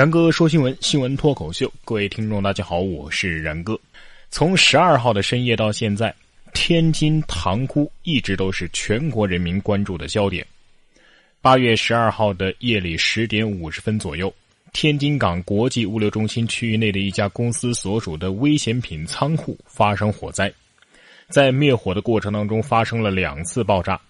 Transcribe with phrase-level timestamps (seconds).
[0.00, 3.78] 然哥说新闻，新闻脱口秀，各位听众大家好，我是然哥。
[4.30, 6.14] 从十二号的深夜到现在，
[6.54, 10.42] 天津塘沽一直都是全国人民关注的焦点。
[11.42, 14.32] 八月十二号的夜里十点五十分左右，
[14.72, 20.50] 天津港国际物流中心区域内的一家公司所属的危险品仓库发生火灾，
[21.28, 24.00] 在灭火的过程当中发生了两次爆炸。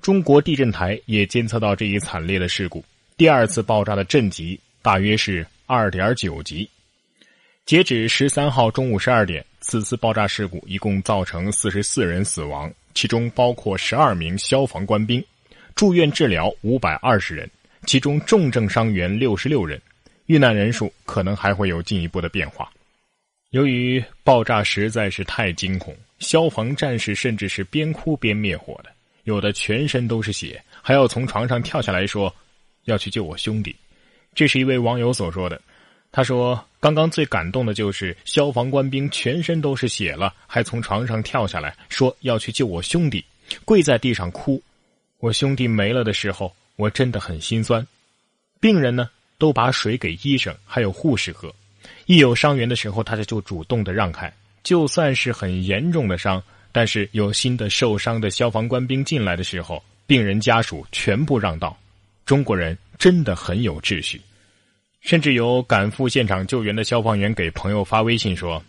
[0.00, 2.84] 中国地震台也监测到这一惨烈的事故，
[3.16, 6.68] 第二次爆炸的震级大约是二点九级。
[7.66, 15.24] 截止十三号中午十二点，此次爆炸事故一共造成四十四人死亡，其中包括十二名消防官兵，
[15.74, 17.48] 住院治疗五百二十人，
[17.86, 19.80] 其中重症伤员六十六人，
[20.26, 22.70] 遇难人数可能还会有进一步的变化。
[23.50, 28.90] 由于爆炸实在是太惊恐，消防战士甚至是边哭边灭火的。
[29.24, 32.34] 有的全身都是血，还要从床上跳下来说
[32.84, 33.76] 要去救我兄弟。
[34.34, 35.60] 这是一位网友所说的。
[36.12, 43.24] 他说：“刚刚最感动的就是消防官兵全身都是血了，还从床上跳下来说要去救我兄弟，
[43.64, 44.60] 跪在地上哭。
[45.18, 47.86] 我兄弟没了的时候，我真的很心酸。
[48.58, 51.54] 病人呢，都把水给医生还有护士喝。
[52.06, 54.32] 一有伤员的时候，他就主动的让开，
[54.62, 61.76] 就算是很严重的伤。”但是有新的受伤的消防官兵进来的时候，病人家属全部让道。
[62.24, 64.20] 中国人真的很有秩序，
[65.00, 68.62] 甚至有赶赴现场救援的消防员给朋友发微信说：“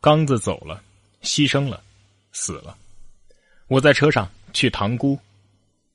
[0.00, 0.82] 刚子走了，
[1.22, 1.82] 牺牲了，
[2.32, 2.76] 死了。
[3.68, 5.18] 我在车上去塘沽，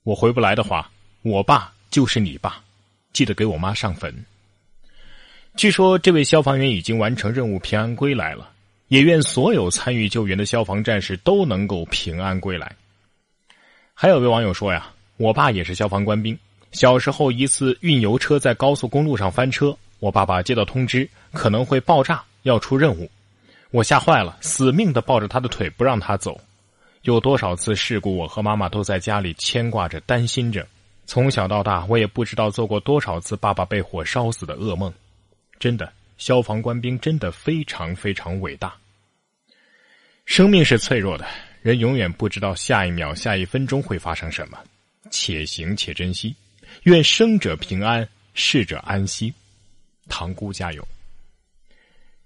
[0.02, 0.90] 我回不来的话，
[1.22, 2.62] 我爸就是你爸，
[3.12, 4.24] 记得给我妈上坟。”
[5.56, 8.50] 据说这位消防员已经完成任务，平安归来了。
[8.88, 12.76] 也愿所有参与救援的消防战士都能够平安归来。
[13.94, 16.38] 还有位网友说呀：“我爸也是消防官兵，
[16.72, 23.10] 小时候一次运油车在高速公路上翻车，我爸爸接到通知可能会爆炸，要出任务，
[23.70, 26.40] 我吓坏了，死命的抱着他的腿不让他走。
[27.02, 30.66] 有多少次事故，我和妈妈都在家里牵挂着、担心着。
[31.04, 34.92] 从小到大，我也不知道做过多少次爸爸被火烧死的噩梦。
[35.58, 38.74] 真的，消防官兵真的非常非常伟大。”
[40.24, 41.26] 生命是脆弱的，
[41.60, 44.56] 人永远不知道下一秒、下一分钟会发生什么，
[45.10, 46.34] 且行且珍惜。
[46.84, 49.32] 愿生者平安，逝者安息。
[50.08, 50.86] 塘沽加油！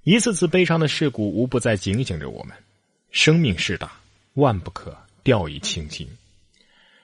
[0.03, 2.57] 一次次悲伤的事故，无不在警醒着我们：
[3.11, 3.93] 生命是大，
[4.35, 6.09] 万不可掉以轻心。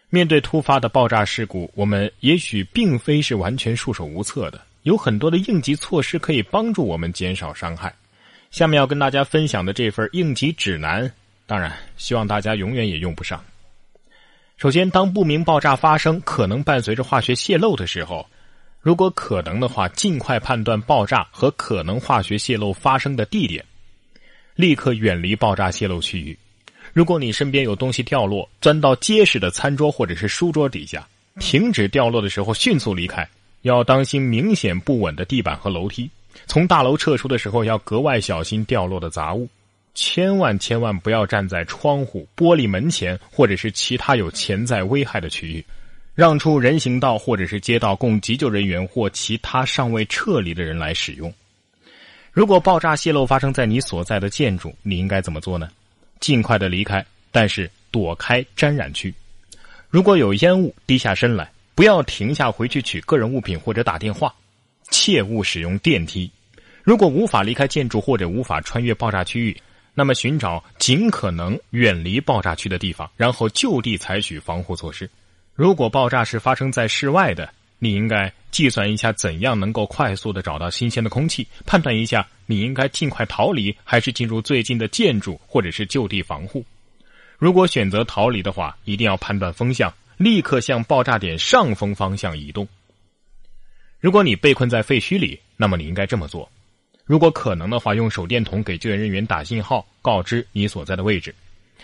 [0.08, 7.94] 面对突发的爆炸事故，我们也许并非是完全束手无策的，有很多的应急措施可以帮助我们减少伤害。
[8.50, 11.10] 下面要跟大家分享的这份应急指南，
[11.46, 13.42] 当然希望大家永远也用不上。
[14.62, 18.24] 首先，当不明爆炸发生，可能伴随着化学泄漏的时候，
[18.80, 23.64] 如果可能的话，尽快判断爆炸和可能化学泄漏发生的地点，
[24.54, 26.38] 立刻远离爆炸泄漏区域。
[26.92, 31.08] 如果你身边有东西掉落，钻到结实的餐桌或者是书桌底下，
[31.40, 33.28] 停止掉落的时候迅速离开，
[33.62, 36.08] 要当心明显不稳的地板和楼梯。
[36.46, 39.48] 从大楼撤出的时候，要格外小心掉落的杂物，
[39.94, 45.64] 千万千万不要站在窗户、玻璃门前或者是其他有潜在危害的区域，
[46.14, 51.32] 让出人行道或者是街道供急救人员或其他尚未撤离的人来使用。
[52.32, 55.68] 如果爆炸泄漏发生在你所在的建筑，你应该怎么做呢？
[56.20, 59.12] 尽快的离开，但是躲开沾染区。
[59.90, 64.34] 如果有烟雾，低下身来，不要停下回去取个人物品或者打电话。
[64.90, 66.30] 切勿使用电梯。
[66.82, 69.56] 如果无法离开建筑或者无法穿越爆炸区域，
[69.94, 75.08] 那么寻找尽可能远离爆炸区的地方，然后就地采取防护措施。
[75.54, 86.64] 如果爆炸是发生在室外的，你应该计算一下怎样能够快速的找到新鲜的空气，判断一下你应该尽快逃离，还是进入最近的建筑或者是就地防护。
[87.38, 92.66] 如果选择逃离的话，一定要判断风向，立刻向爆炸点上风方向移动。
[94.00, 96.50] 如果你被困在废墟里，那么你应该这么做：
[97.12, 101.30] 如果可能的话，用手电筒给救援人员打信号，告知你所在的位置；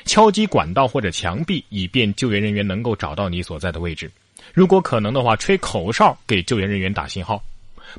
[0.06, 4.10] 敲击管道或者墙壁，以便救援人员能够找到你所在的位置。
[4.54, 7.44] 如果可能的话，吹口哨给救援人员打信号。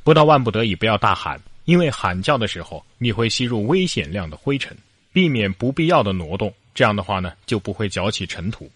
[0.03, 4.75] 不到万不得已，不要大喊，因为喊叫的时候你会吸入危险量的灰尘。
[5.13, 8.67] 避免不必要的挪动，这样的话呢，就不会搅起尘土。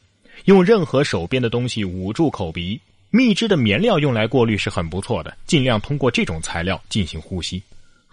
[0.45, 2.79] 用任何手边的东西捂住口鼻。
[3.09, 7.59] 蜜汁的棉料用来过滤是很不错的，尽量通过这种材料进行呼吸。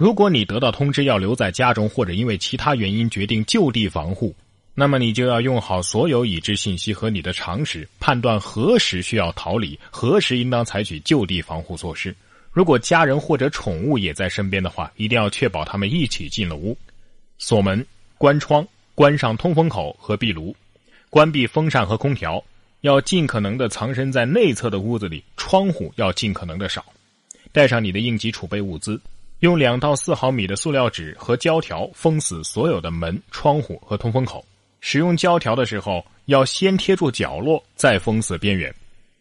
[0.00, 4.34] 如果你得到通知要留在家中，或者因为其他原因决定就地防护，
[4.74, 12.16] 那么你就要用好所有已知信息和你的常识，判断何时需要逃离，何时应当采取就地防护措施。
[12.50, 16.74] 如果家人或者宠物也在身边的话，一定要确保他们一起进了屋，
[17.36, 17.84] 锁门、
[18.16, 20.56] 关窗、关上通风口和壁炉，
[21.10, 22.42] 关闭风扇和空调，
[22.80, 26.86] 要尽可能的藏身在内侧的屋子里，窗户要尽可能的少，
[27.52, 28.98] 带上你的应急储备物资，
[29.40, 34.44] 用两到四毫米的塑料纸和胶条封死所有的门、窗户和通风口。
[34.82, 38.74] 使用胶条的时候，要先贴住角落，再封死边缘。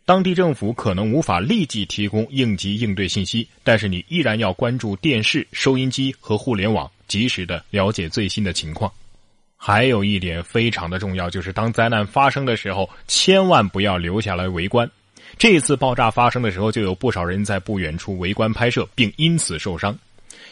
[0.06, 8.92] 当地政府可能无法立即提供应急应对信息，但是你依然要关注电视、收音机和互联网，及时的了解最新的情况。
[9.56, 14.90] 还有一点非常的重要，就是当灾难发生的时候，千万不要留下来围观。
[15.38, 19.98] 这次爆炸发生的时候，就有不少人在不远处围观拍摄，并因此受伤。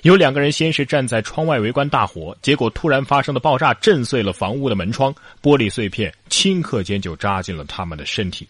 [0.04, 8.48] 有两个人先是站在窗外围观大火，结果突然发生的爆炸震碎了房屋的门窗，玻璃碎片顷刻间就扎进了他们的身体。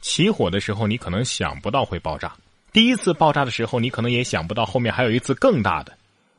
[0.00, 2.28] 起火的时候，你可能想不到会爆炸；
[2.72, 5.92] 第一次爆炸的时候，你可能也想不到后面还有一次更大的。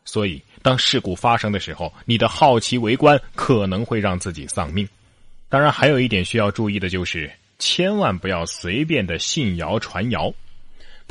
[0.04, 4.88] 所以，当事故发生的时候，你的好奇围观可能会让自己丧命。
[5.48, 10.34] 当然，还有一点需要注意的就是，千万不要随便的信谣传谣，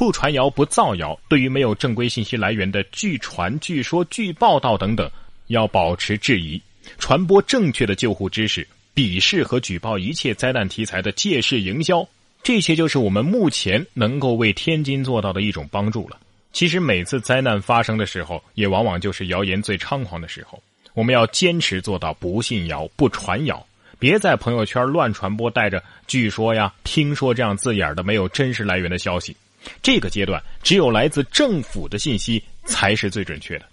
[0.00, 1.20] 不传谣不造谣。
[1.29, 5.11] 对于没有正规信息来源的据传、据说、据报道等等，
[5.49, 6.58] 要保持质疑，
[6.99, 12.08] 传播正确的救护知识，鄙视和举报一切灾难题材的借势营销。
[12.43, 16.17] 这些就是我们目前能够为天津做到的一种帮助了。
[16.50, 20.62] 其实每次灾难发生的时候，也往往就是谣言最猖狂的时候。
[20.94, 23.67] 我们要坚持做到不信谣、不传谣，
[23.99, 29.37] 别在朋友圈乱传播带着“据说呀”“听说”这样字眼的没有真实来源的消息。
[29.83, 33.67] 这个阶段，只有来自政府的信息才是最准确的。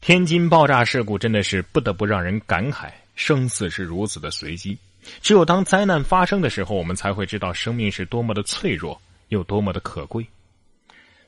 [0.00, 4.76] 天津爆炸事故真的是不得不让人感慨，生死是如此的随机。
[5.22, 10.26] 只有当灾难发生的时候，我们才会知道生命是多么的脆弱，又多么的可贵。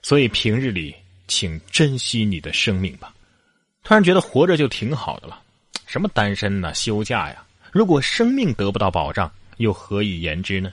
[0.02, 0.94] 所以平日里，
[1.28, 3.12] 请珍惜你的生命吧。
[3.82, 5.40] 突然觉得活着就挺好的了，
[5.86, 7.44] 什么单身呢、休假呀？
[7.72, 10.72] 如果生命得不到保障，又何以言之呢？